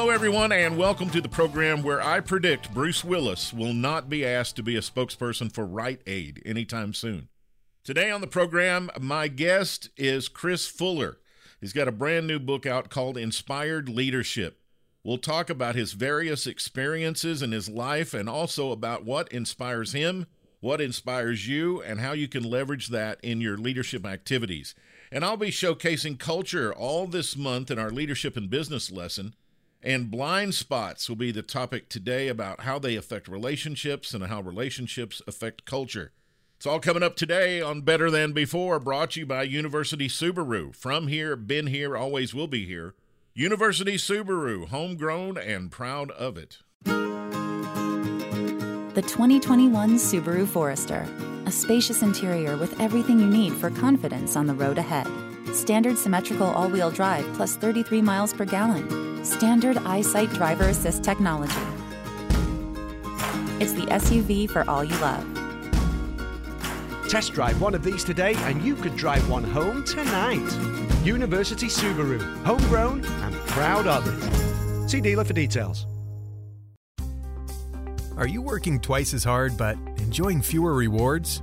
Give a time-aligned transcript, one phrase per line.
[0.00, 4.24] Hello, everyone, and welcome to the program where I predict Bruce Willis will not be
[4.24, 7.28] asked to be a spokesperson for Rite Aid anytime soon.
[7.84, 11.18] Today on the program, my guest is Chris Fuller.
[11.60, 14.62] He's got a brand new book out called Inspired Leadership.
[15.04, 20.24] We'll talk about his various experiences in his life and also about what inspires him,
[20.60, 24.74] what inspires you, and how you can leverage that in your leadership activities.
[25.12, 29.34] And I'll be showcasing culture all this month in our leadership and business lesson.
[29.82, 34.42] And blind spots will be the topic today about how they affect relationships and how
[34.42, 36.12] relationships affect culture.
[36.58, 40.76] It's all coming up today on Better Than Before, brought to you by University Subaru.
[40.76, 42.94] From here, been here, always will be here.
[43.32, 46.58] University Subaru, homegrown and proud of it.
[48.94, 51.08] The 2021 Subaru Forester.
[51.46, 55.06] A spacious interior with everything you need for confidence on the road ahead.
[55.52, 59.24] Standard symmetrical all wheel drive plus 33 miles per gallon.
[59.24, 61.52] Standard EyeSight driver assist technology.
[63.60, 65.26] It's the SUV for all you love.
[67.08, 70.48] Test drive one of these today and you could drive one home tonight.
[71.04, 74.88] University Subaru, homegrown and proud of it.
[74.88, 75.86] See dealer for details.
[78.16, 81.42] Are you working twice as hard but enjoying fewer rewards?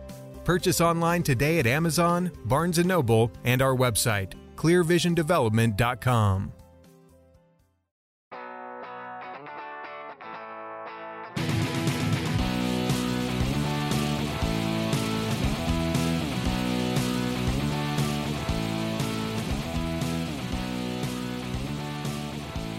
[0.43, 6.53] Purchase online today at Amazon, Barnes & Noble, and our website, clearvisiondevelopment.com.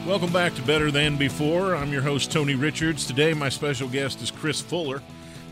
[0.04, 1.74] Welcome back to Better Than Before.
[1.74, 3.06] I'm your host, Tony Richards.
[3.06, 5.00] Today, my special guest is Chris Fuller.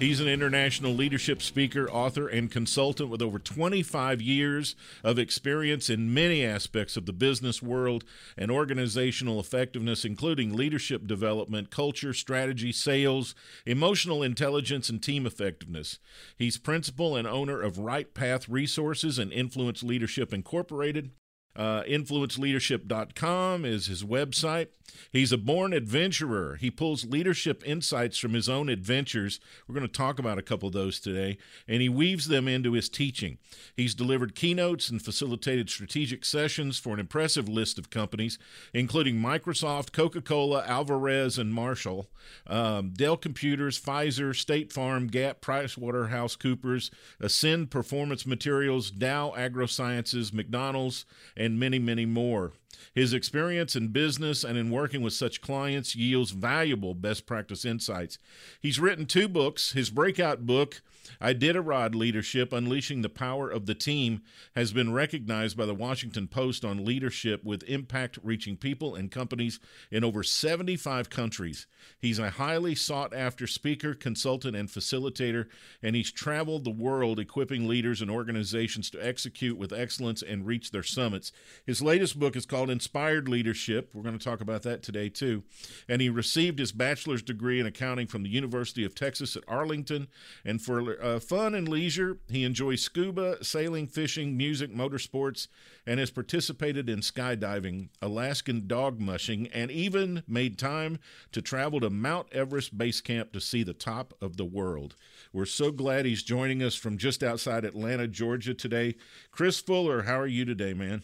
[0.00, 4.75] He's an international leadership speaker, author, and consultant with over 25 years
[5.05, 11.71] of experience in many aspects of the business world and organizational effectiveness, including leadership development,
[11.71, 13.34] culture, strategy, sales,
[13.66, 15.99] emotional intelligence, and team effectiveness.
[16.34, 21.11] He's principal and owner of Right Path Resources and Influence Leadership Incorporated.
[21.56, 24.69] Uh, influenceleadership.com is his website.
[25.12, 26.56] He's a born adventurer.
[26.56, 29.41] He pulls leadership insights from his own adventures.
[29.66, 31.38] We're going to talk about a couple of those today,
[31.69, 33.38] and he weaves them into his teaching.
[33.77, 38.38] He's delivered keynotes and facilitated strategic sessions for an impressive list of companies,
[38.72, 42.09] including Microsoft, Coca Cola, Alvarez, and Marsal,
[42.47, 51.05] um, Dell Computers, Pfizer, State Farm, Gap, PricewaterhouseCoopers, Ascend Performance Materials, Dow AgroSciences, McDonald's,
[51.40, 52.52] and many, many more.
[52.94, 58.19] His experience in business and in working with such clients yields valuable best practice insights.
[58.60, 59.72] He's written two books.
[59.72, 60.82] His breakout book,
[61.21, 64.23] Iditarod Leadership Unleashing the Power of the Team,
[64.55, 69.59] has been recognized by the Washington Post on leadership with impact reaching people and companies
[69.91, 71.67] in over 75 countries.
[71.99, 75.47] He's a highly sought after speaker, consultant, and facilitator,
[75.83, 80.71] and he's traveled the world equipping leaders and organizations to execute with excellence and reach
[80.71, 81.33] their summits.
[81.67, 83.89] His latest book is called called Inspired Leadership.
[83.95, 85.45] We're going to talk about that today, too.
[85.89, 90.09] And he received his bachelor's degree in accounting from the University of Texas at Arlington.
[90.45, 95.49] And for uh, fun and leisure, he enjoys scuba, sailing, fishing, music, motorsports,
[95.87, 100.99] and has participated in skydiving, Alaskan dog mushing, and even made time
[101.32, 104.94] to travel to Mount Everest Base Camp to see the top of the world.
[105.32, 108.97] We're so glad he's joining us from just outside Atlanta, Georgia today.
[109.31, 111.02] Chris Fuller, how are you today, man?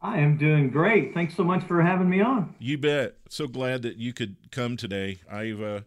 [0.00, 1.14] I am doing great.
[1.14, 2.54] Thanks so much for having me on.
[2.58, 3.16] You bet.
[3.28, 5.20] So glad that you could come today.
[5.30, 5.80] I've uh,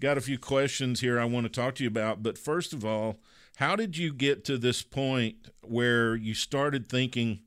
[0.00, 2.22] got a few questions here I want to talk to you about.
[2.22, 3.20] But first of all,
[3.56, 7.40] how did you get to this point where you started thinking,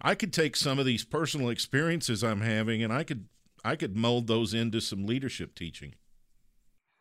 [0.00, 3.26] I could take some of these personal experiences I'm having and I could
[3.64, 5.94] I could mold those into some leadership teaching?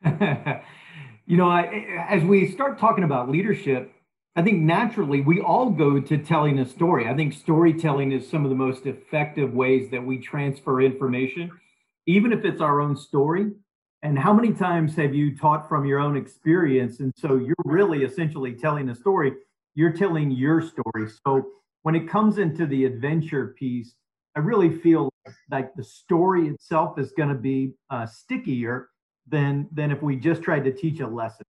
[0.06, 3.92] you know, I, as we start talking about leadership,
[4.36, 7.08] I think naturally we all go to telling a story.
[7.08, 11.52] I think storytelling is some of the most effective ways that we transfer information,
[12.08, 13.52] even if it's our own story.
[14.04, 17.00] And how many times have you taught from your own experience?
[17.00, 19.32] And so you're really essentially telling a story,
[19.76, 21.10] you're telling your story.
[21.26, 21.46] So
[21.84, 23.96] when it comes into the adventure piece,
[24.36, 25.10] I really feel
[25.50, 28.90] like the story itself is going to be uh, stickier
[29.26, 31.46] than than if we just tried to teach a lesson.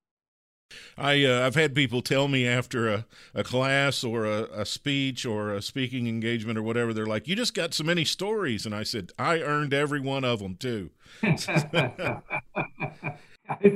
[0.96, 5.26] I uh, I've had people tell me after a, a class or a, a speech
[5.26, 8.74] or a speaking engagement or whatever, they're like, "You just got so many stories," and
[8.74, 10.90] I said, "I earned every one of them too."
[11.22, 12.20] I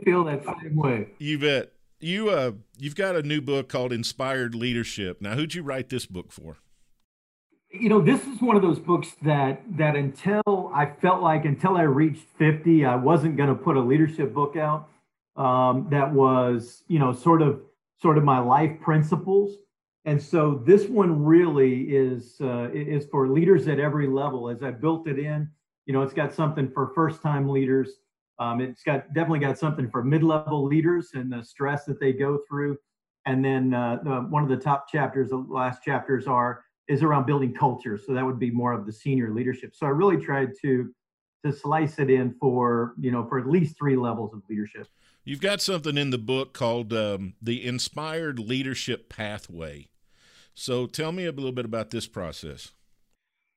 [0.05, 1.09] feel that same way.
[1.19, 1.73] You bet.
[2.01, 5.21] You uh, you've got a new book called Inspired Leadership.
[5.21, 6.59] Now, who'd you write this book for?
[7.71, 11.77] you know this is one of those books that that until i felt like until
[11.77, 14.89] i reached 50 i wasn't going to put a leadership book out
[15.39, 17.61] um, that was you know sort of
[18.01, 19.57] sort of my life principles
[20.05, 24.71] and so this one really is uh, is for leaders at every level as i
[24.71, 25.49] built it in
[25.87, 28.01] you know it's got something for first time leaders
[28.41, 32.41] um, it's got definitely got something for mid-level leaders and the stress that they go
[32.49, 32.77] through
[33.27, 37.27] and then uh, the, one of the top chapters the last chapters are is around
[37.27, 37.99] building culture.
[37.99, 39.75] So that would be more of the senior leadership.
[39.75, 40.93] So I really tried to
[41.47, 44.89] to slice it in for you know for at least three levels of leadership.
[45.29, 49.89] You've got something in the book called um, the Inspired Leadership Pathway.
[50.55, 52.73] So tell me a little bit about this process.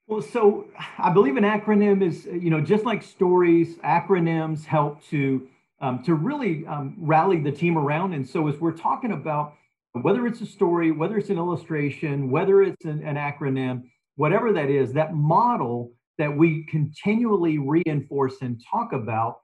[0.06, 0.66] Well, so
[1.00, 5.48] I believe an acronym is you know just like stories, acronyms help to
[5.80, 8.12] um, to really um, rally the team around.
[8.16, 9.54] And so as we're talking about
[9.94, 13.84] whether it's a story, whether it's an illustration, whether it's an, an acronym,
[14.18, 19.38] whatever that is, that model that we continually reinforce and talk about,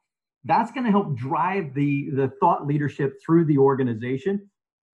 [0.46, 4.50] that's going to help drive the, the thought leadership through the organization.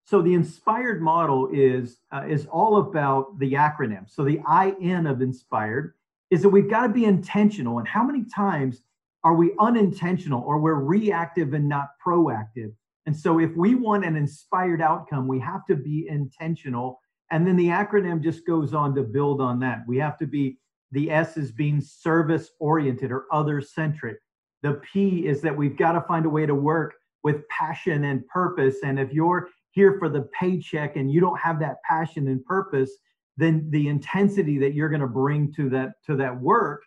[0.05, 4.09] So the inspired model is uh, is all about the acronym.
[4.09, 4.41] So the
[4.79, 5.93] IN of inspired
[6.29, 7.79] is that we've got to be intentional.
[7.79, 8.81] And how many times
[9.23, 12.73] are we unintentional or we're reactive and not proactive?
[13.05, 16.99] And so, if we want an inspired outcome, we have to be intentional.
[17.31, 19.83] And then the acronym just goes on to build on that.
[19.87, 20.57] We have to be
[20.91, 24.17] the S is being service oriented or other centric.
[24.63, 28.25] The P is that we've got to find a way to work with passion and
[28.27, 28.77] purpose.
[28.83, 32.91] And if you're here for the paycheck and you don't have that passion and purpose,
[33.37, 36.83] then the intensity that you're going to bring to that to that work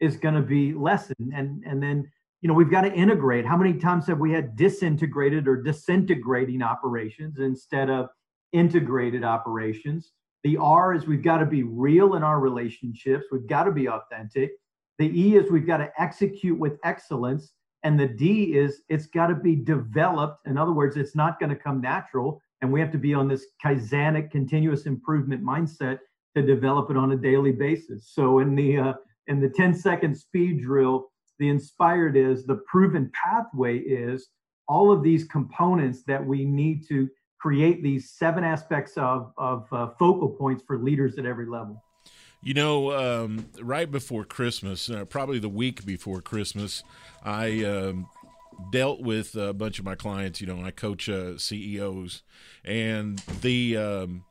[0.00, 1.32] is going to be lessened.
[1.34, 2.10] And and then
[2.40, 6.62] you know we've got to integrate how many times have we had disintegrated or disintegrating
[6.62, 8.08] operations instead of
[8.52, 13.64] integrated operations the r is we've got to be real in our relationships we've got
[13.64, 14.52] to be authentic
[15.00, 17.52] the e is we've got to execute with excellence
[17.82, 21.50] and the d is it's got to be developed in other words it's not going
[21.50, 25.98] to come natural and we have to be on this kaizanic continuous improvement mindset
[26.36, 28.92] to develop it on a daily basis so in the uh,
[29.26, 34.28] in the 10 second speed drill the inspired is, the proven pathway is
[34.68, 37.08] all of these components that we need to
[37.40, 41.82] create these seven aspects of, of uh, focal points for leaders at every level.
[42.42, 46.82] You know, um, right before Christmas, uh, probably the week before Christmas,
[47.22, 48.08] I um,
[48.72, 50.40] dealt with a bunch of my clients.
[50.40, 52.22] You know, I coach uh, CEOs,
[52.64, 54.24] and the um,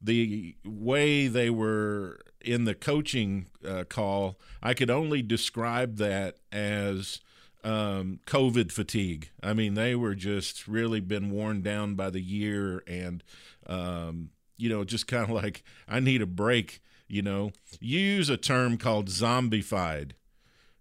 [0.00, 7.20] the way they were in the coaching uh, call, I could only describe that as
[7.64, 9.28] um, COVID fatigue.
[9.42, 13.22] I mean, they were just really been worn down by the year, and
[13.66, 16.80] um, you know, just kind of like I need a break.
[17.12, 20.12] You know, use a term called zombified.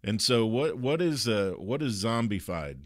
[0.03, 2.79] And so, what what is uh, what is zombified?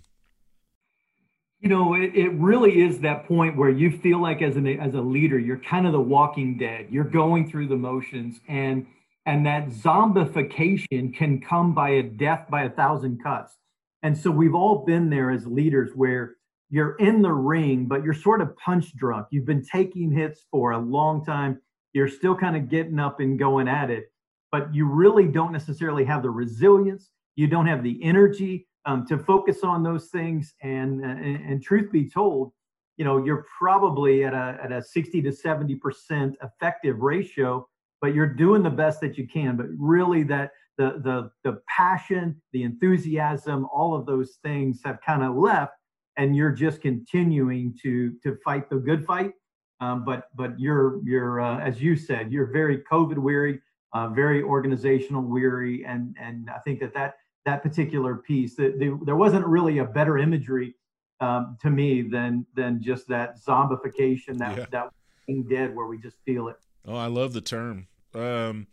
[1.62, 4.94] you know it, it really is that point where you feel like as an as
[4.94, 8.86] a leader you're kind of the walking dead you're going through the motions and
[9.26, 13.56] and that zombification can come by a death by a thousand cuts.
[14.04, 16.36] And so we've all been there as leaders where
[16.70, 19.28] you're in the ring, but you're sort of punch drunk.
[19.32, 21.60] You've been taking hits for a long time.
[21.96, 24.12] You're still kind of getting up and going at it,
[24.52, 27.10] but you really don't necessarily have the resilience.
[27.36, 30.54] You don't have the energy um, to focus on those things.
[30.62, 32.52] And, and, and truth be told,
[32.98, 37.68] you know, you're probably at a at a 60 to 70 percent effective ratio,
[38.02, 39.58] but you're doing the best that you can.
[39.58, 45.24] But really, that the the the passion, the enthusiasm, all of those things have kind
[45.24, 45.74] of left
[46.18, 49.32] and you're just continuing to to fight the good fight.
[49.80, 53.62] Um, but but you're you're uh, as you said, you're very COVID weary,
[53.94, 57.16] uh, very organizational weary, and and I think that that
[57.46, 60.76] that particular piece that the, there wasn't really a better imagery
[61.20, 64.66] um, to me than than just that zombification that yeah.
[64.72, 64.90] that
[65.28, 66.58] being dead where we just feel it.
[66.88, 67.88] Oh, I love the term.
[68.14, 68.68] Um,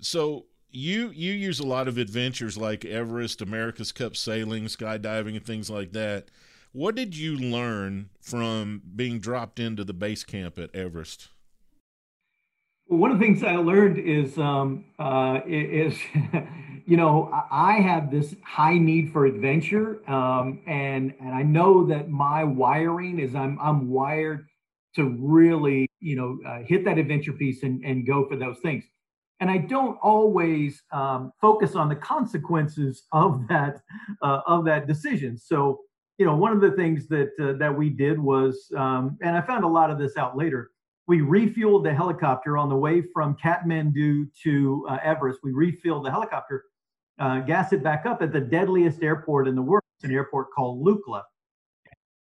[0.00, 5.44] so you you use a lot of adventures like Everest, America's Cup sailing, skydiving, and
[5.44, 6.30] things like that.
[6.72, 11.28] What did you learn from being dropped into the base camp at Everest?
[12.86, 15.98] One of the things I learned is, um, uh, is
[16.86, 22.08] you know, I have this high need for adventure, um, and and I know that
[22.08, 24.46] my wiring is I'm I'm wired
[24.96, 28.84] to really, you know, uh, hit that adventure piece and and go for those things.
[29.40, 33.82] And I don't always um, focus on the consequences of that
[34.22, 35.38] uh, of that decision.
[35.38, 35.80] So
[36.20, 39.40] you know, one of the things that uh, that we did was, um, and I
[39.40, 40.70] found a lot of this out later.
[41.06, 45.40] We refueled the helicopter on the way from Kathmandu to uh, Everest.
[45.42, 46.66] We refueled the helicopter,
[47.18, 49.82] uh, gas it back up at the deadliest airport in the world.
[49.96, 51.22] It's an airport called Lukla.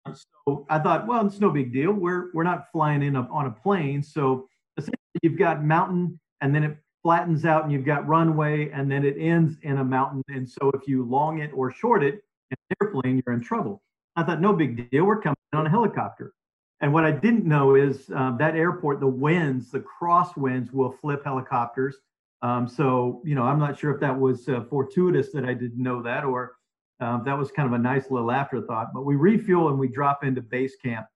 [0.08, 1.94] So I thought, well, it's no big deal.
[1.94, 6.54] We're we're not flying in a, on a plane, so essentially you've got mountain, and
[6.54, 10.24] then it flattens out, and you've got runway, and then it ends in a mountain.
[10.30, 13.82] And so if you long it or short it, an airplane, you're in trouble.
[14.16, 15.06] I thought, no big deal.
[15.06, 16.34] We're coming on a helicopter.
[16.82, 21.24] And what I didn't know is um, that airport, the winds, the crosswinds will flip
[21.24, 21.96] helicopters.
[22.42, 25.82] Um, so, you know, I'm not sure if that was uh, fortuitous that I didn't
[25.82, 26.56] know that or
[27.00, 28.94] um, that was kind of a nice little afterthought.
[28.94, 31.08] But we refuel and we drop into base camp.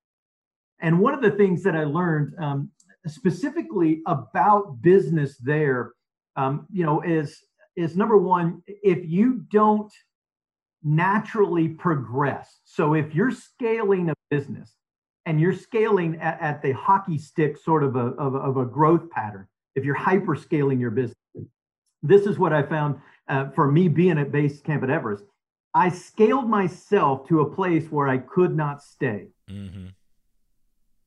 [0.79, 2.71] And one of the things that I learned um,
[3.05, 5.93] specifically about business there,
[6.35, 7.43] um, you know, is
[7.75, 9.91] is number one, if you don't
[10.87, 12.61] naturally progress.
[12.63, 14.73] So if you're scaling a business
[15.25, 19.09] and you're scaling at, at the hockey stick sort of a, of, of, a growth
[19.09, 21.17] pattern, if you're hyper scaling your business,
[22.01, 25.25] this is what I found uh, for me being at base camp at Everest.
[25.73, 29.27] I scaled myself to a place where I could not stay.
[29.49, 29.87] Mm-hmm.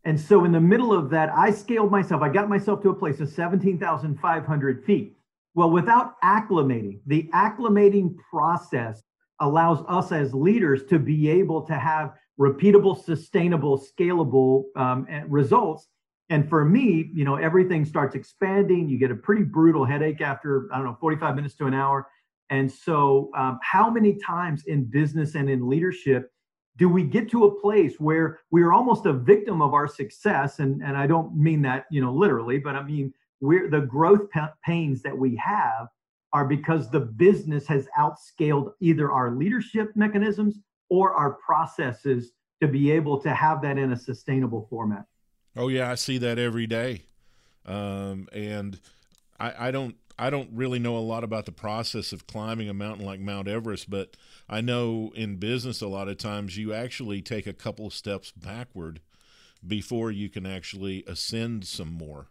[0.04, 2.22] And so, in the middle of that, I scaled myself.
[2.22, 5.16] I got myself to a place of 17,500 feet.
[5.54, 9.02] Well, without acclimating, the acclimating process
[9.40, 15.88] allows us as leaders to be able to have repeatable, sustainable, scalable um, results.
[16.30, 18.88] And for me, you know, everything starts expanding.
[18.88, 22.06] You get a pretty brutal headache after, I don't know, 45 minutes to an hour.
[22.48, 26.30] And so, um, how many times in business and in leadership
[26.76, 30.60] do we get to a place where we are almost a victim of our success?
[30.60, 34.28] And, and I don't mean that, you know, literally, but I mean, we're the growth
[34.64, 35.88] pains that we have
[36.32, 42.90] are because the business has outscaled either our leadership mechanisms or our processes to be
[42.90, 45.04] able to have that in a sustainable format.
[45.56, 47.02] Oh yeah, I see that every day,
[47.66, 48.78] um, and
[49.38, 52.74] I, I don't I don't really know a lot about the process of climbing a
[52.74, 54.16] mountain like Mount Everest, but
[54.50, 59.00] I know in business a lot of times you actually take a couple steps backward
[59.66, 62.26] before you can actually ascend some more,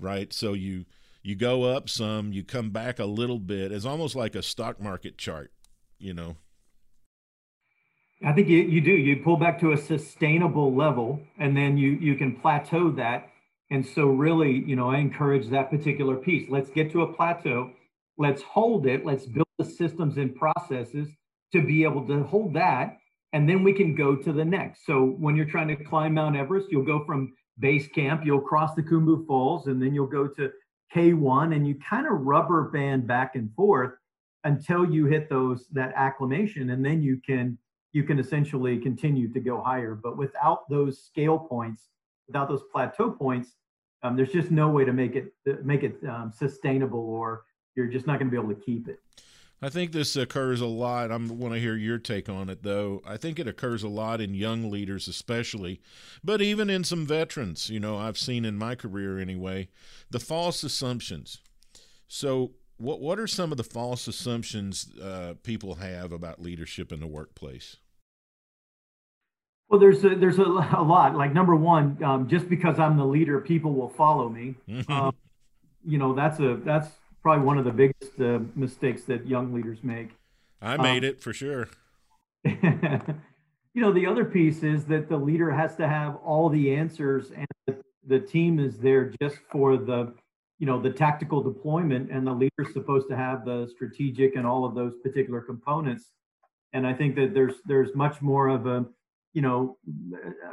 [0.00, 0.32] right?
[0.32, 0.84] So you
[1.22, 3.72] you go up some, you come back a little bit.
[3.72, 5.52] It's almost like a stock market chart,
[5.98, 6.36] you know.
[8.24, 8.92] I think you, you do.
[8.92, 13.28] You pull back to a sustainable level and then you you can plateau that.
[13.70, 16.48] And so really, you know, I encourage that particular piece.
[16.48, 17.72] Let's get to a plateau.
[18.18, 19.04] Let's hold it.
[19.04, 21.08] Let's build the systems and processes
[21.52, 22.98] to be able to hold that.
[23.32, 24.84] And then we can go to the next.
[24.86, 28.74] So when you're trying to climb Mount Everest, you'll go from base camp, you'll cross
[28.74, 30.50] the Khumbu Falls, and then you'll go to
[30.94, 33.92] K1 and you kind of rubber band back and forth
[34.44, 37.58] until you hit those that acclimation and then you can
[37.92, 39.94] you can essentially continue to go higher.
[39.94, 41.88] But without those scale points
[42.26, 43.54] without those plateau points
[44.02, 45.32] um, there's just no way to make it
[45.64, 47.44] make it um, sustainable or
[47.74, 49.00] you're just not going to be able to keep it
[49.64, 51.12] I think this occurs a lot.
[51.12, 53.00] I want to hear your take on it, though.
[53.06, 55.80] I think it occurs a lot in young leaders, especially,
[56.24, 57.70] but even in some veterans.
[57.70, 59.68] You know, I've seen in my career anyway,
[60.10, 61.38] the false assumptions.
[62.08, 66.98] So, what what are some of the false assumptions uh, people have about leadership in
[66.98, 67.76] the workplace?
[69.68, 71.14] Well, there's a, there's a, a lot.
[71.14, 74.56] Like number one, um, just because I'm the leader, people will follow me.
[74.88, 75.14] Um,
[75.84, 76.88] you know, that's a that's
[77.22, 80.10] probably one of the biggest uh, mistakes that young leaders make.
[80.60, 81.68] I made um, it for sure.
[82.44, 82.60] you
[83.74, 87.46] know, the other piece is that the leader has to have all the answers, and
[87.66, 87.76] the,
[88.06, 90.14] the team is there just for the
[90.58, 94.64] you know the tactical deployment, and the leader's supposed to have the strategic and all
[94.64, 96.10] of those particular components.
[96.72, 98.84] And I think that there's there's much more of a
[99.32, 99.78] you know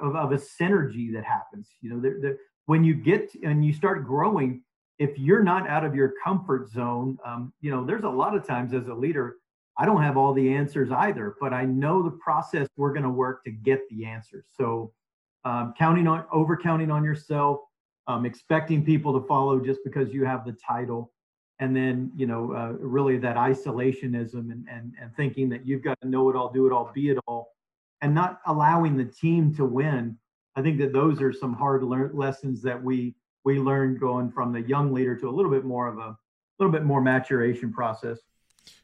[0.01, 4.05] of, of a synergy that happens you know there, when you get and you start
[4.05, 4.61] growing
[4.99, 8.45] if you're not out of your comfort zone um, you know there's a lot of
[8.45, 9.37] times as a leader
[9.77, 13.09] i don't have all the answers either but i know the process we're going to
[13.09, 14.91] work to get the answers so
[15.45, 17.59] um, counting on over counting on yourself
[18.07, 21.11] um, expecting people to follow just because you have the title
[21.59, 25.99] and then you know uh, really that isolationism and, and and thinking that you've got
[26.01, 27.53] to know it all do it all be it all
[28.01, 30.17] and not allowing the team to win.
[30.55, 33.15] I think that those are some hard learn lessons that we
[33.45, 36.17] we learned going from the young leader to a little bit more of a
[36.59, 38.19] little bit more maturation process.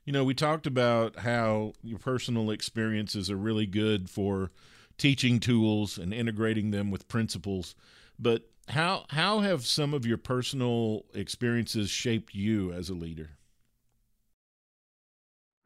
[0.05, 4.51] You know, we talked about how your personal experiences are really good for
[4.97, 7.75] teaching tools and integrating them with principles,
[8.17, 13.31] but how how have some of your personal experiences shaped you as a leader?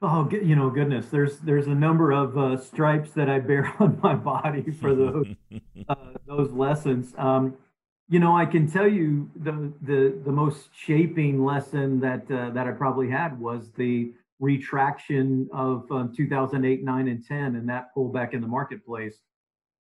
[0.01, 3.99] Oh, you know, goodness, there's there's a number of uh, stripes that I bear on
[4.01, 5.27] my body for those
[5.89, 7.13] uh, those lessons.
[7.17, 7.55] Um,
[8.09, 12.67] you know, I can tell you the the the most shaping lesson that uh, that
[12.67, 18.33] I probably had was the retraction of um, 2008, 9, and 10, and that pullback
[18.33, 19.17] in the marketplace.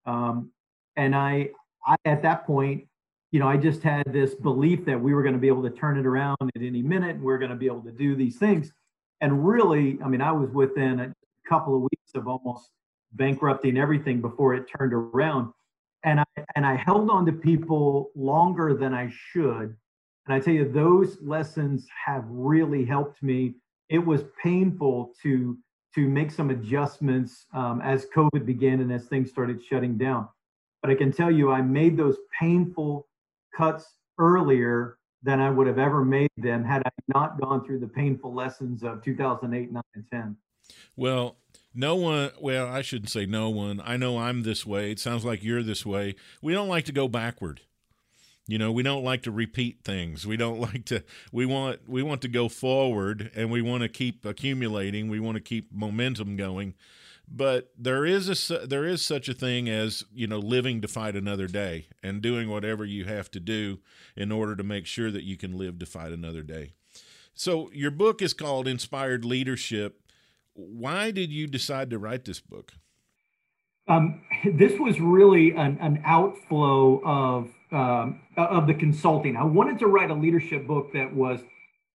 [0.05, 0.51] Um,
[0.97, 1.51] and I,
[1.87, 2.87] I at that point,
[3.31, 5.71] you know, I just had this belief that we were going to be able to
[5.71, 7.17] turn it around at any minute.
[7.17, 8.73] And we're going to be able to do these things
[9.21, 11.15] and really, I mean, I was within a
[11.49, 12.71] couple of weeks of almost
[13.13, 15.53] bankrupting everything before it turned around.
[16.05, 16.25] And I
[16.55, 19.77] and I held on to people longer than I should.
[20.27, 23.55] And I tell you, those lessons have really helped me.
[23.89, 25.59] It was painful to
[25.95, 30.29] to make some adjustments um, as COVID began and as things started shutting down.
[30.83, 33.09] But I can tell you, I made those painful
[33.57, 37.89] cuts earlier than I would have ever made them had I not gone through the
[37.89, 40.37] painful lessons of 2008, 9, and 10.
[40.97, 41.37] Well,
[41.79, 43.81] no one, well, I shouldn't say no one.
[43.85, 44.91] I know I'm this way.
[44.91, 46.17] It sounds like you're this way.
[46.43, 47.61] We don't like to go backward.
[48.49, 50.27] You know, we don't like to repeat things.
[50.27, 53.89] We don't like to we want we want to go forward and we want to
[53.89, 55.09] keep accumulating.
[55.09, 56.75] We want to keep momentum going
[57.31, 61.15] but there is a there is such a thing as you know living to fight
[61.15, 63.79] another day and doing whatever you have to do
[64.17, 66.73] in order to make sure that you can live to fight another day
[67.35, 70.01] so your book is called inspired leadership
[70.59, 72.73] why did you decide to write this book?
[73.87, 79.37] Um, this was really an, an outflow of um, of the consulting.
[79.37, 81.41] I wanted to write a leadership book that was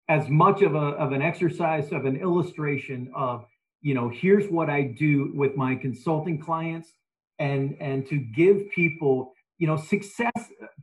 [0.07, 3.45] as much of a of an exercise of an illustration of
[3.81, 6.89] you know here's what i do with my consulting clients
[7.39, 10.31] and and to give people you know success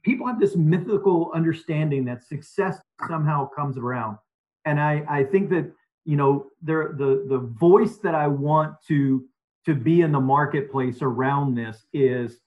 [0.03, 4.17] people have this mythical understanding that success somehow comes around.
[4.65, 5.71] And i i think that
[6.05, 9.25] you know there the the voice that i want to
[9.65, 12.39] to be in the marketplace around this is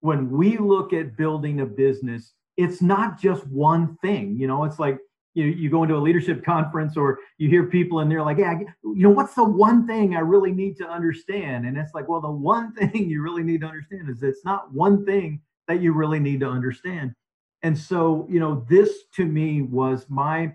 [0.00, 4.78] when we look at building a business it's not just one thing you know it's
[4.78, 4.98] like
[5.34, 8.58] you, you go into a leadership conference or you hear people and they're like, yeah,
[8.82, 11.66] you know, what's the one thing I really need to understand?
[11.66, 14.72] And it's like, well, the one thing you really need to understand is it's not
[14.72, 17.14] one thing that you really need to understand.
[17.62, 20.52] And so, you know, this to me was my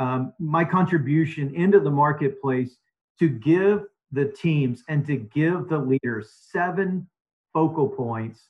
[0.00, 2.78] um, my contribution into the marketplace
[3.18, 7.06] to give the teams and to give the leaders seven
[7.52, 8.48] focal points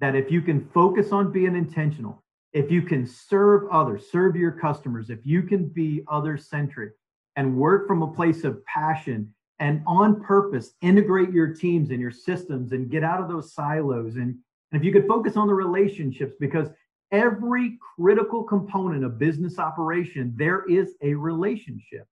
[0.00, 4.52] that if you can focus on being intentional, if you can serve others, serve your
[4.52, 6.92] customers, if you can be other centric
[7.36, 12.10] and work from a place of passion and on purpose integrate your teams and your
[12.10, 14.16] systems and get out of those silos.
[14.16, 14.36] And,
[14.72, 16.68] and if you could focus on the relationships because
[17.12, 22.06] every critical component of business operation there is a relationship.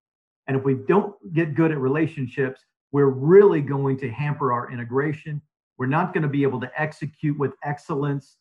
[0.47, 5.43] And if we don't get good at relationships we're really going to hamper our integration.
[5.77, 8.37] We're not going to be able to execute with excellence.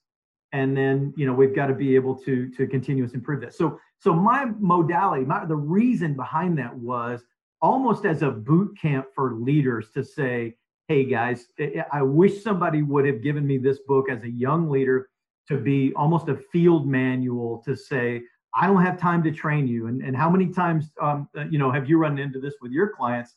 [0.54, 3.54] And then you know we've got to be able to to continuous improve that.
[3.54, 7.22] So so my modality my the reason behind that was
[7.62, 10.56] almost as a boot camp for leaders to say
[10.88, 11.48] hey guys
[11.92, 15.10] i wish somebody would have given me this book as a young leader
[15.48, 18.22] to be almost a field manual to say
[18.56, 19.88] I don't have time to train you.
[19.88, 22.72] And, and how many times, um, uh, you know, have you run into this with
[22.72, 23.36] your clients?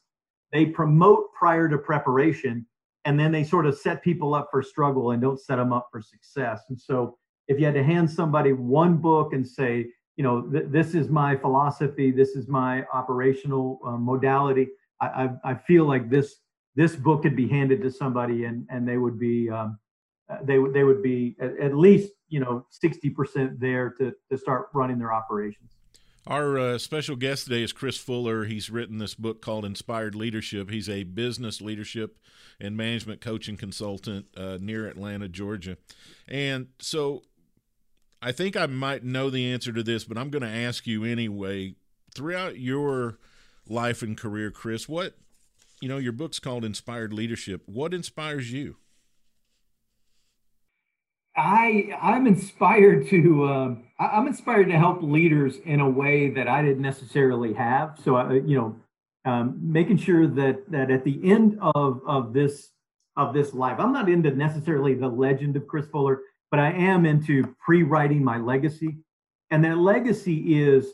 [0.53, 2.66] They promote prior to preparation
[3.05, 5.88] and then they sort of set people up for struggle and don't set them up
[5.92, 6.62] for success.
[6.68, 7.18] And so
[7.49, 11.09] if you had to hand somebody one book and say, you know, th- this is
[11.09, 14.68] my philosophy, this is my operational uh, modality,
[15.01, 16.37] I, I, I, feel like this
[16.77, 19.79] this book could be handed to somebody and and they would be um,
[20.42, 24.68] they would they would be at, at least you know 60% there to to start
[24.74, 25.70] running their operations.
[26.26, 28.44] Our uh, special guest today is Chris Fuller.
[28.44, 30.70] He's written this book called Inspired Leadership.
[30.70, 32.18] He's a business leadership
[32.60, 35.78] and management coaching consultant uh, near Atlanta, Georgia.
[36.28, 37.22] And so
[38.20, 41.04] I think I might know the answer to this, but I'm going to ask you
[41.04, 41.74] anyway.
[42.14, 43.18] Throughout your
[43.68, 45.14] life and career, Chris, what,
[45.80, 47.62] you know, your book's called Inspired Leadership.
[47.66, 48.76] What inspires you?
[51.40, 56.62] I I'm inspired to uh, I'm inspired to help leaders in a way that I
[56.62, 57.98] didn't necessarily have.
[58.05, 58.76] So I, you know,
[59.24, 62.68] um, making sure that that at the end of of this
[63.16, 67.07] of this life, I'm not into necessarily the legend of Chris Fuller, but I am
[67.07, 68.98] into pre-writing my legacy,
[69.50, 70.92] and that legacy is,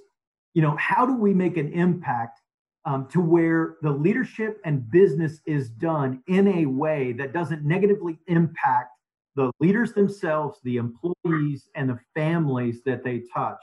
[0.54, 2.40] you know, how do we make an impact
[2.84, 8.16] um, to where the leadership and business is done in a way that doesn't negatively
[8.28, 8.95] impact
[9.36, 13.58] the leaders themselves, the employees, and the families that they touch.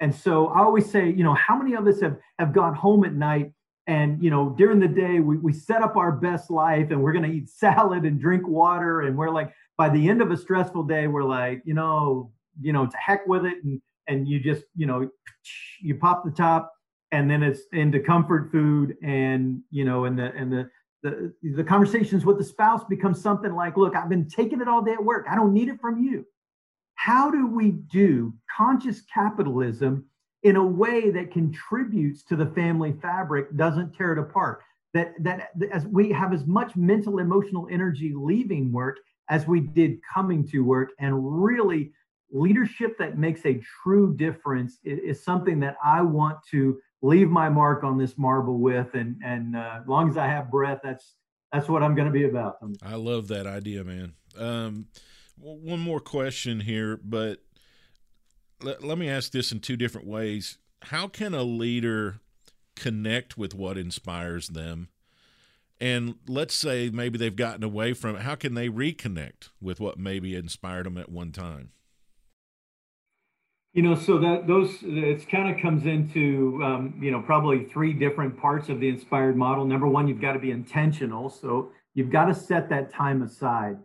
[0.00, 3.04] And so I always say, you know, how many of us have have gone home
[3.04, 3.52] at night
[3.86, 7.12] and you know during the day we, we set up our best life and we're
[7.12, 10.36] going to eat salad and drink water and we're like by the end of a
[10.36, 14.40] stressful day we're like you know you know to heck with it and and you
[14.40, 15.08] just you know
[15.82, 16.72] you pop the top
[17.12, 20.68] and then it's into comfort food and you know and the and the
[21.04, 24.82] the, the conversations with the spouse become something like, look, I've been taking it all
[24.82, 25.26] day at work.
[25.30, 26.26] I don't need it from you.
[26.94, 30.06] How do we do conscious capitalism
[30.44, 34.62] in a way that contributes to the family fabric, doesn't tear it apart?
[34.94, 38.96] That, that as we have as much mental, emotional energy leaving work
[39.28, 41.92] as we did coming to work, and really
[42.30, 47.50] leadership that makes a true difference is, is something that I want to leave my
[47.50, 51.16] mark on this marble with and and uh, as long as i have breath that's
[51.52, 52.56] that's what i'm going to be about.
[52.82, 54.14] I love that idea man.
[54.36, 54.86] Um,
[55.36, 57.40] one more question here but
[58.62, 60.58] let, let me ask this in two different ways.
[60.82, 62.20] How can a leader
[62.74, 64.88] connect with what inspires them?
[65.80, 68.22] And let's say maybe they've gotten away from it.
[68.22, 71.70] How can they reconnect with what maybe inspired them at one time
[73.74, 77.92] you know, so that those it kind of comes into um, you know probably three
[77.92, 79.64] different parts of the inspired model.
[79.64, 83.76] Number one, you've got to be intentional, so you've got to set that time aside,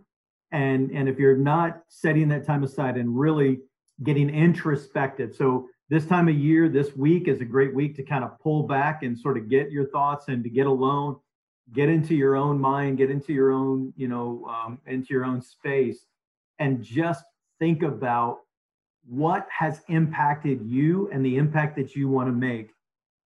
[0.51, 3.61] and and if you're not setting that time aside and really
[4.03, 8.23] getting introspective, so this time of year, this week is a great week to kind
[8.23, 11.15] of pull back and sort of get your thoughts and to get alone,
[11.73, 15.41] get into your own mind, get into your own you know um, into your own
[15.41, 16.05] space,
[16.59, 17.23] and just
[17.57, 18.41] think about
[19.09, 22.69] what has impacted you and the impact that you want to make.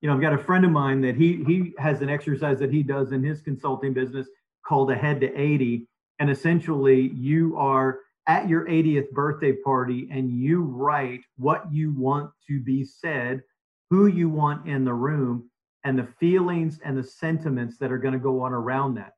[0.02, 2.72] You know, I've got a friend of mine that he he has an exercise that
[2.72, 4.28] he does in his consulting business
[4.65, 5.88] called Ahead to 80.
[6.19, 12.32] And essentially, you are at your 80th birthday party and you write what you want
[12.48, 13.41] to be said,
[13.89, 15.50] who you want in the room,
[15.84, 19.13] and the feelings and the sentiments that are going to go on around that.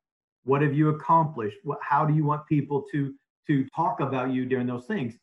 [0.45, 1.57] What have you accomplished?
[1.63, 3.13] What, how do you want people to
[3.47, 5.15] to talk about you during those things?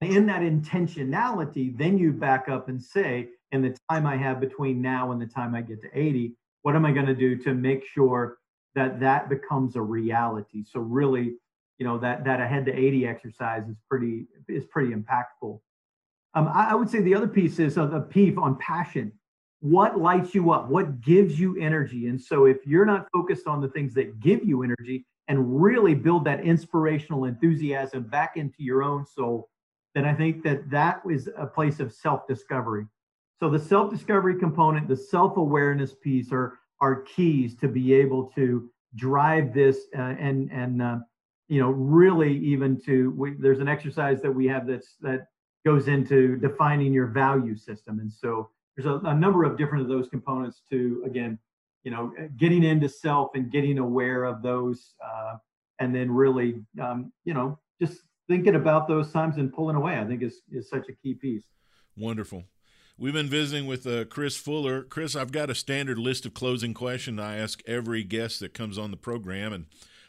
[0.00, 4.40] And in that intentionality, then you back up and say, in the time I have
[4.40, 7.36] between now and the time I get to 80, what am I going to do
[7.36, 8.38] to make sure
[8.74, 10.64] that that becomes a reality?
[10.64, 11.34] So really,
[11.78, 15.60] you know, that that ahead to 80 exercise is pretty is pretty impactful.
[16.34, 19.12] Um, I, I would say the other piece is a piece on passion.
[19.60, 20.68] What lights you up?
[20.68, 22.06] What gives you energy?
[22.06, 25.94] And so if you're not focused on the things that give you energy and really
[25.94, 29.48] build that inspirational enthusiasm back into your own soul,
[29.94, 32.86] then I think that that is a place of self-discovery.
[33.40, 39.52] So the self-discovery component, the self-awareness piece are are keys to be able to drive
[39.52, 40.98] this uh, and and uh,
[41.48, 45.28] you know really even to we, there's an exercise that we have that's that
[45.64, 49.88] goes into defining your value system and so there's a, a number of different of
[49.88, 51.38] those components to again
[51.84, 55.36] you know getting into self and getting aware of those uh,
[55.80, 60.04] and then really um, you know just thinking about those times and pulling away, I
[60.04, 61.44] think is is such a key piece.
[61.96, 62.44] Wonderful.
[62.96, 64.82] We've been visiting with uh, Chris Fuller.
[64.82, 68.76] Chris, I've got a standard list of closing questions I ask every guest that comes
[68.76, 69.66] on the program, and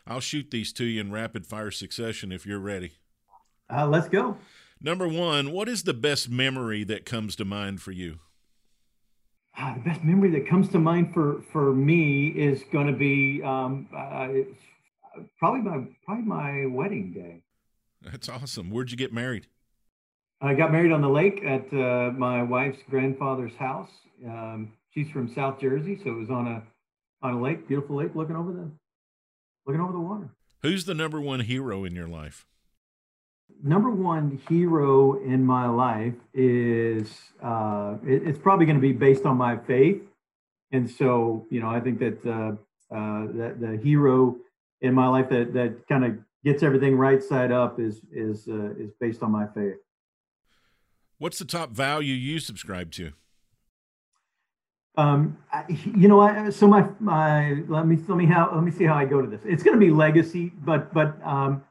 [0.08, 2.94] I'll shoot these to you in rapid fire succession if you're ready.
[3.72, 4.38] Uh, let's go.
[4.82, 8.20] Number one, what is the best memory that comes to mind for you?
[9.56, 13.44] Ah, the best memory that comes to mind for for me is going to be
[13.44, 14.30] um, uh,
[15.38, 17.44] probably my probably my wedding day.
[18.02, 18.70] That's awesome.
[18.70, 19.48] Where'd you get married?
[20.42, 23.90] I got married on the lake at uh, my wife's grandfather's house.
[24.26, 26.64] Um, she's from South Jersey, so it was on a
[27.22, 28.72] on a lake, beautiful lake, looking over the
[29.66, 30.30] looking over the water.
[30.62, 32.46] Who's the number one hero in your life?
[33.62, 39.26] Number one hero in my life is uh, it, it's probably going to be based
[39.26, 40.02] on my faith,
[40.72, 44.38] and so you know I think that uh, uh, that the hero
[44.80, 48.72] in my life that that kind of gets everything right side up is is uh,
[48.78, 49.78] is based on my faith.
[51.18, 53.12] What's the top value you subscribe to?
[54.98, 58.72] Um, I, you know, I, so my my let me let me how let me
[58.72, 59.42] see how I go to this.
[59.46, 61.64] It's going to be legacy, but but um,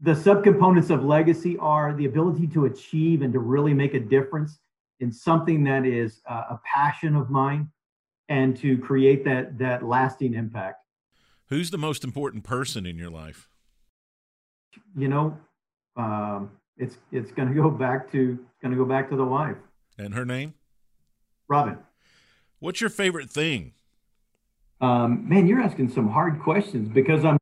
[0.00, 4.58] the subcomponents of legacy are the ability to achieve and to really make a difference
[5.00, 7.68] in something that is uh, a passion of mine,
[8.28, 10.84] and to create that that lasting impact.
[11.48, 13.48] Who's the most important person in your life?
[14.96, 15.38] You know,
[15.96, 19.56] um, it's it's going to go back to going to go back to the wife.
[19.98, 20.54] And her name?
[21.48, 21.78] Robin.
[22.58, 23.72] What's your favorite thing?
[24.80, 27.38] Um, man, you're asking some hard questions because I'm.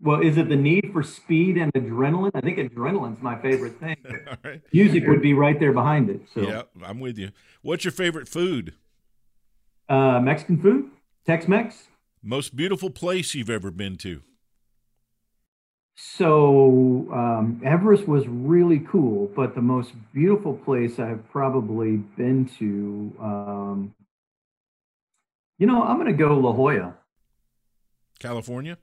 [0.00, 2.30] Well, is it the need for speed and adrenaline?
[2.32, 3.96] I think adrenaline's my favorite thing.
[4.44, 4.62] right.
[4.72, 6.20] Music would be right there behind it.
[6.32, 7.30] So yeah, I'm with you.
[7.62, 8.74] What's your favorite food?
[9.88, 10.90] Uh, Mexican food,
[11.26, 11.88] Tex-Mex.
[12.22, 14.22] Most beautiful place you've ever been to?
[16.00, 23.12] So um, Everest was really cool, but the most beautiful place I've probably been to,
[23.20, 23.94] um,
[25.58, 26.94] you know, I'm going to go La Jolla,
[28.20, 28.78] California.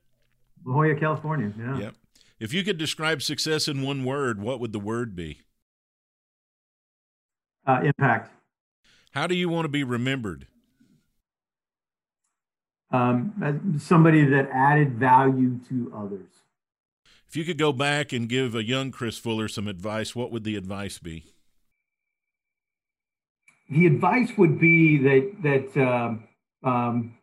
[0.65, 1.53] La Jolla, California.
[1.57, 1.77] Yeah.
[1.77, 1.95] Yep.
[2.41, 5.39] If you could describe success in one word, what would the word be?
[7.65, 8.29] Uh, impact.
[9.11, 10.47] How do you want to be remembered?
[12.91, 16.27] Um, somebody that added value to others.
[17.27, 20.43] If you could go back and give a young Chris Fuller some advice, what would
[20.43, 21.25] the advice be?
[23.69, 26.27] The advice would be that that um,
[26.63, 27.17] um,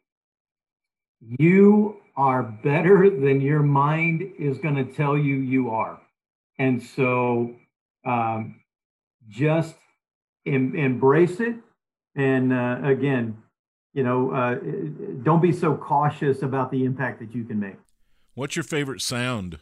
[1.39, 6.01] you are better than your mind is going to tell you you are,
[6.59, 7.55] and so
[8.05, 8.61] um,
[9.29, 9.77] just
[10.47, 11.57] em- embrace it.
[12.17, 13.39] And uh, again,
[13.95, 14.57] you know, uh,
[15.23, 17.77] don't be so cautious about the impact that you can make.
[18.35, 19.59] What's your favorite sound?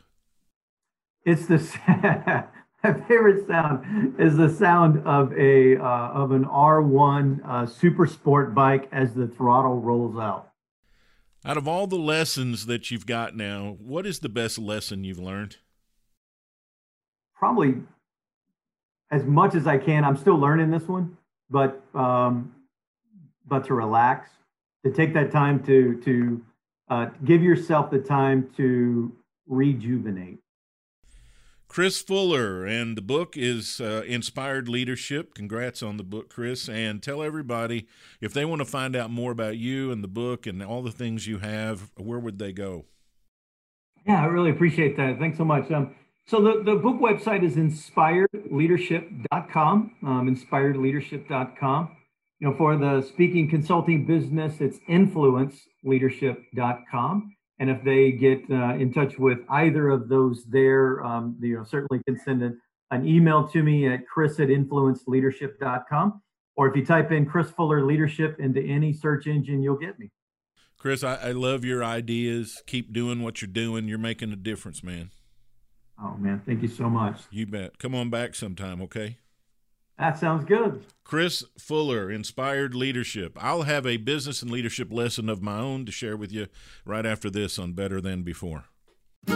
[1.24, 1.59] It's the
[2.83, 8.54] my favorite sound is the sound of a uh, of an R1 uh, super sport
[8.54, 10.50] bike as the throttle rolls out.
[11.44, 15.18] Out of all the lessons that you've got now, what is the best lesson you've
[15.18, 15.56] learned?
[17.35, 17.76] Probably
[19.11, 20.04] as much as I can.
[20.04, 21.16] I'm still learning this one,
[21.48, 22.54] but um,
[23.46, 24.30] but to relax,
[24.85, 26.42] to take that time to to
[26.88, 29.12] uh, give yourself the time to
[29.46, 30.38] rejuvenate.
[31.70, 35.35] Chris Fuller, and the book is uh, Inspired Leadership.
[35.35, 36.68] Congrats on the book, Chris.
[36.68, 37.87] And tell everybody
[38.20, 40.90] if they want to find out more about you and the book and all the
[40.90, 42.87] things you have, where would they go?
[44.04, 45.20] Yeah, I really appreciate that.
[45.20, 45.70] Thanks so much.
[45.70, 45.94] Um,
[46.26, 51.96] so the, the book website is inspiredleadership.com, um, inspiredleadership.com.
[52.40, 57.37] You know, for the speaking consulting business, it's influenceleadership.com.
[57.61, 61.62] And if they get uh, in touch with either of those there, um, you know,
[61.64, 62.59] certainly can send an,
[62.90, 66.23] an email to me at chris at influenceleadership.com.
[66.57, 70.11] Or if you type in Chris Fuller Leadership into any search engine, you'll get me.
[70.79, 72.62] Chris, I, I love your ideas.
[72.66, 73.87] Keep doing what you're doing.
[73.87, 75.11] You're making a difference, man.
[76.03, 76.42] Oh, man.
[76.46, 77.20] Thank you so much.
[77.31, 77.79] You bet.
[77.79, 79.18] Come on back sometime, okay?
[80.01, 80.85] That sounds good.
[81.05, 83.37] Chris Fuller, Inspired Leadership.
[83.39, 86.47] I'll have a business and leadership lesson of my own to share with you
[86.87, 88.65] right after this on Better Than Before.
[89.27, 89.35] The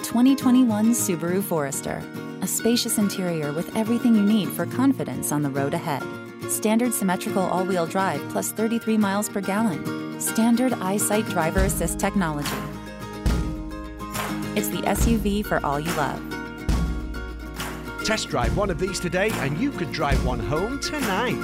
[0.00, 2.00] 2021 Subaru Forester.
[2.42, 6.04] A spacious interior with everything you need for confidence on the road ahead.
[6.48, 10.20] Standard symmetrical all wheel drive plus 33 miles per gallon.
[10.20, 12.48] Standard EyeSight driver assist technology.
[14.54, 16.33] It's the SUV for all you love.
[18.04, 21.42] Test drive one of these today and you could drive one home tonight.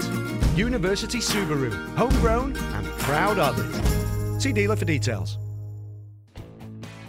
[0.54, 4.40] University Subaru, homegrown and proud of it.
[4.40, 5.38] See dealer for details.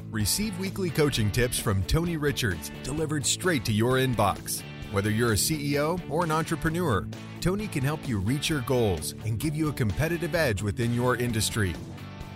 [0.10, 4.62] Receive weekly coaching tips from Tony Richards delivered straight to your inbox.
[4.94, 7.06] Whether you're a CEO or an entrepreneur,
[7.42, 11.18] Tony can help you reach your goals and give you a competitive edge within your
[11.18, 11.74] industry.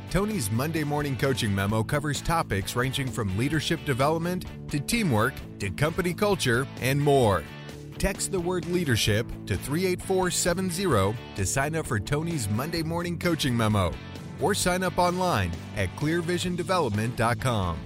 [0.09, 6.13] Tony's Monday morning coaching memo covers topics ranging from leadership development to teamwork to company
[6.13, 7.43] culture and more.
[7.97, 13.93] Text the word leadership to 38470 to sign up for Tony's Monday morning coaching memo
[14.41, 17.77] or sign up online at clearvisiondevelopment.com.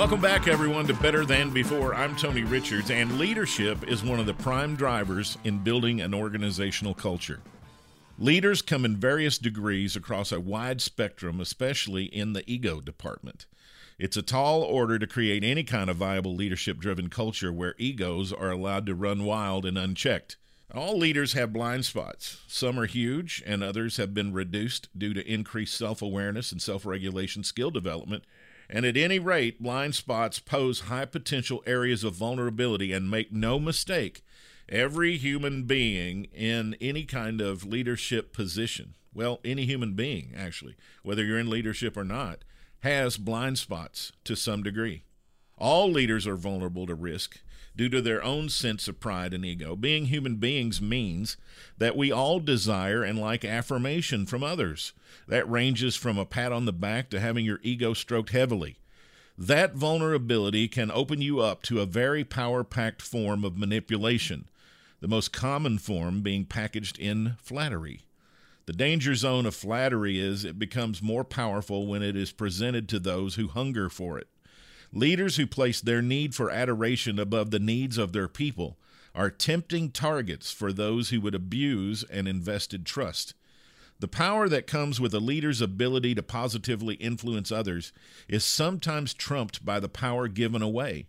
[0.00, 1.94] Welcome back, everyone, to Better Than Before.
[1.94, 6.94] I'm Tony Richards, and leadership is one of the prime drivers in building an organizational
[6.94, 7.40] culture.
[8.18, 13.44] Leaders come in various degrees across a wide spectrum, especially in the ego department.
[13.98, 18.32] It's a tall order to create any kind of viable leadership driven culture where egos
[18.32, 20.38] are allowed to run wild and unchecked.
[20.74, 22.40] All leaders have blind spots.
[22.48, 26.86] Some are huge, and others have been reduced due to increased self awareness and self
[26.86, 28.24] regulation skill development
[28.72, 32.92] and at any rate, blind spots pose high potential areas of vulnerability.
[32.92, 34.22] And make no mistake,
[34.68, 41.24] every human being in any kind of leadership position, well, any human being actually, whether
[41.24, 42.44] you're in leadership or not,
[42.80, 45.02] has blind spots to some degree.
[45.58, 47.40] All leaders are vulnerable to risk
[47.76, 49.76] due to their own sense of pride and ego.
[49.76, 51.36] Being human beings means
[51.78, 54.92] that we all desire and like affirmation from others.
[55.28, 58.76] That ranges from a pat on the back to having your ego stroked heavily.
[59.38, 64.46] That vulnerability can open you up to a very power packed form of manipulation,
[65.00, 68.02] the most common form being packaged in flattery.
[68.66, 72.98] The danger zone of flattery is it becomes more powerful when it is presented to
[72.98, 74.28] those who hunger for it.
[74.92, 78.76] Leaders who place their need for adoration above the needs of their people
[79.14, 83.34] are tempting targets for those who would abuse an invested trust.
[84.00, 87.92] The power that comes with a leader's ability to positively influence others
[88.28, 91.06] is sometimes trumped by the power given away.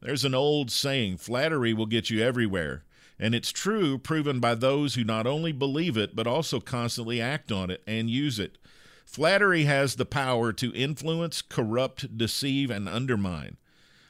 [0.00, 2.84] There's an old saying flattery will get you everywhere.
[3.18, 7.50] And it's true, proven by those who not only believe it, but also constantly act
[7.50, 8.58] on it and use it.
[9.08, 13.56] Flattery has the power to influence, corrupt, deceive, and undermine.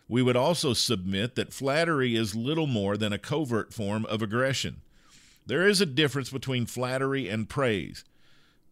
[0.08, 4.80] We would also submit that flattery is little more than a covert form of aggression.
[5.46, 8.04] There is a difference between flattery and praise.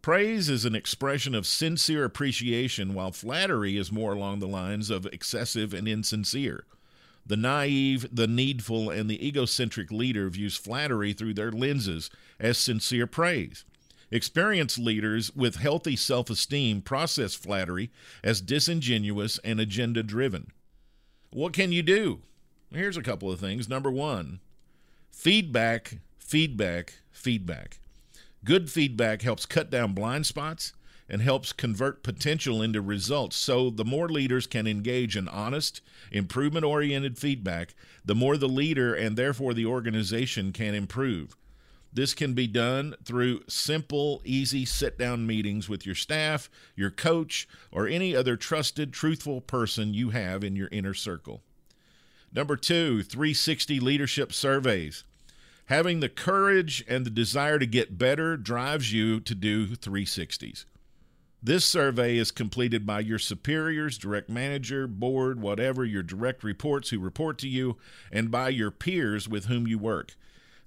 [0.01, 5.05] Praise is an expression of sincere appreciation, while flattery is more along the lines of
[5.07, 6.65] excessive and insincere.
[7.25, 13.07] The naive, the needful, and the egocentric leader views flattery through their lenses as sincere
[13.07, 13.63] praise.
[14.09, 17.91] Experienced leaders with healthy self esteem process flattery
[18.23, 20.51] as disingenuous and agenda driven.
[21.31, 22.21] What can you do?
[22.71, 23.67] Here's a couple of things.
[23.67, 24.39] Number one,
[25.11, 27.79] feedback, feedback, feedback.
[28.45, 30.73] Good feedback helps cut down blind spots
[31.09, 33.35] and helps convert potential into results.
[33.35, 38.93] So, the more leaders can engage in honest, improvement oriented feedback, the more the leader
[38.93, 41.35] and therefore the organization can improve.
[41.93, 47.47] This can be done through simple, easy sit down meetings with your staff, your coach,
[47.71, 51.41] or any other trusted, truthful person you have in your inner circle.
[52.31, 55.03] Number two, 360 leadership surveys.
[55.67, 60.65] Having the courage and the desire to get better drives you to do 360s.
[61.41, 66.99] This survey is completed by your superiors, direct manager, board, whatever, your direct reports who
[66.99, 67.77] report to you,
[68.11, 70.15] and by your peers with whom you work.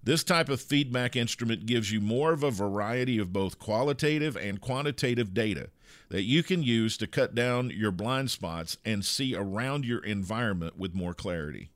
[0.03, 4.61] This type of feedback instrument gives you more of a variety of both qualitative and
[4.61, 5.69] quantitative data
[6.09, 10.79] that you can use to cut down your blind spots and see around your environment
[10.79, 11.71] with more clarity.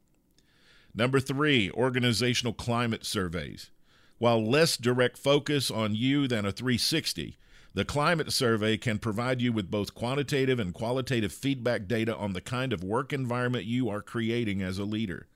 [0.94, 3.70] Number three, organizational climate surveys.
[4.18, 7.36] While less direct focus on you than a 360,
[7.74, 12.40] the climate survey can provide you with both quantitative and qualitative feedback data on the
[12.40, 15.26] kind of work environment you are creating as a leader.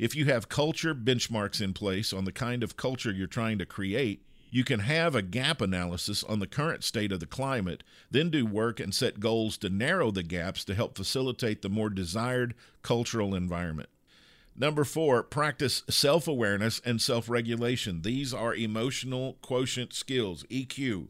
[0.00, 3.66] If you have culture benchmarks in place on the kind of culture you're trying to
[3.66, 8.30] create, you can have a gap analysis on the current state of the climate, then
[8.30, 12.54] do work and set goals to narrow the gaps to help facilitate the more desired
[12.80, 13.90] cultural environment.
[14.56, 18.00] Number four, practice self awareness and self regulation.
[18.00, 21.08] These are emotional quotient skills, EQ.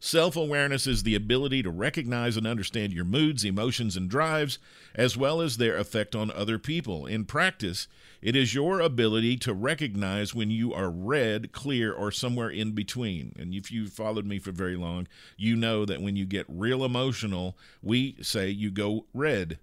[0.00, 4.58] Self awareness is the ability to recognize and understand your moods, emotions, and drives,
[4.94, 7.06] as well as their effect on other people.
[7.06, 7.88] In practice,
[8.20, 13.34] it is your ability to recognize when you are red, clear, or somewhere in between.
[13.38, 16.84] And if you've followed me for very long, you know that when you get real
[16.84, 19.58] emotional, we say you go red.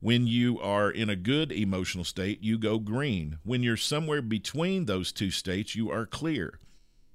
[0.00, 3.38] When you are in a good emotional state, you go green.
[3.44, 6.60] When you're somewhere between those two states, you are clear.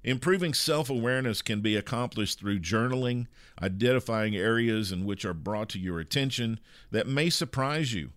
[0.04, 3.28] Improving self awareness can be accomplished through journaling,
[3.62, 8.10] identifying areas in which are brought to your attention that may surprise you,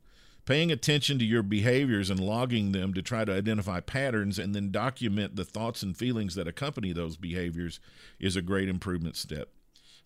[0.47, 4.71] paying attention to your behaviors and logging them to try to identify patterns and then
[4.71, 7.81] document the thoughts and feelings that accompany those behaviors
[8.19, 9.51] is a great improvement step.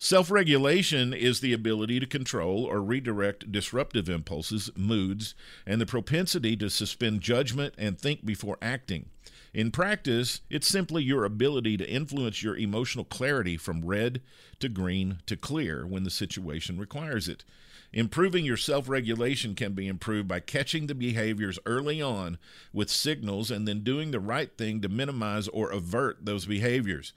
[0.01, 5.33] Self regulation is the ability to control or redirect disruptive impulses, moods,
[5.65, 9.09] and the propensity to suspend judgment and think before acting.
[9.53, 14.21] In practice, it's simply your ability to influence your emotional clarity from red
[14.59, 17.43] to green to clear when the situation requires it.
[17.91, 22.37] Improving your self regulation can be improved by catching the behaviors early on
[22.71, 27.13] with signals and then doing the right thing to minimize or avert those behaviors.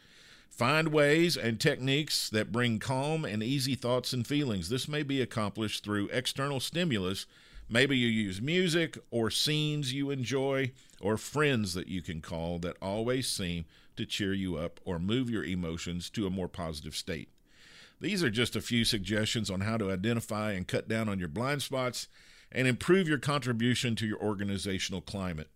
[0.48, 4.70] Find ways and techniques that bring calm and easy thoughts and feelings.
[4.70, 7.26] This may be accomplished through external stimulus
[7.72, 12.76] Maybe you use music or scenes you enjoy or friends that you can call that
[12.82, 13.64] always seem
[13.96, 17.30] to cheer you up or move your emotions to a more positive state.
[17.98, 21.28] These are just a few suggestions on how to identify and cut down on your
[21.28, 22.08] blind spots
[22.50, 25.48] and improve your contribution to your organizational climate.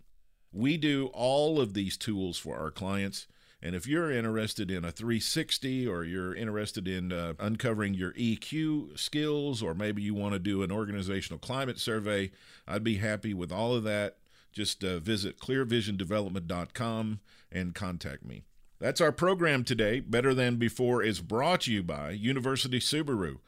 [0.55, 3.27] We do all of these tools for our clients
[3.63, 8.99] and if you're interested in a 360 or you're interested in uh, uncovering your EQ
[8.99, 12.31] skills, or maybe you want to do an organizational climate survey,
[12.69, 14.19] I'd be happy with all of that.
[14.53, 18.45] Just uh, visit clearvisiondevelopment.com and contact me.
[18.79, 20.01] That's our program today.
[20.01, 23.39] Better Than Before is brought to you by University Subaru.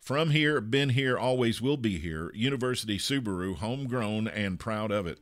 [0.00, 2.30] From here, been here, always will be here.
[2.32, 5.18] University Subaru, homegrown and proud of it.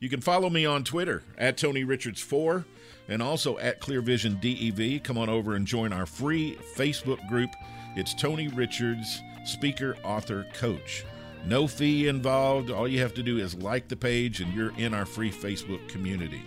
[0.00, 2.64] You can follow me on Twitter at Tony Richards4
[3.08, 5.02] and also at Clear Vision DEV.
[5.02, 7.50] Come on over and join our free Facebook group.
[7.96, 11.04] It's Tony Richards, speaker, author, coach.
[11.46, 12.70] No fee involved.
[12.70, 15.88] All you have to do is like the page, and you're in our free Facebook
[15.88, 16.42] community.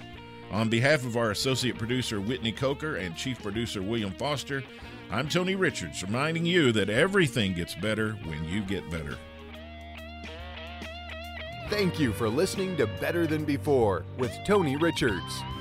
[0.51, 4.64] On behalf of our associate producer, Whitney Coker, and chief producer, William Foster,
[5.12, 9.18] I'm Tony Richards, reminding you that everything gets better when you get better.
[11.70, 15.43] Thank you for listening to Better Than Before with Tony Richards